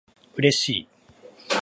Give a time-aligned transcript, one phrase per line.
[0.35, 0.87] 嬉しい